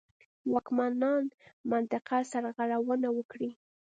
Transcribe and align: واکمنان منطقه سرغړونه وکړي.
واکمنان 0.51 1.23
منطقه 1.71 2.17
سرغړونه 2.31 3.09
وکړي. 3.17 3.51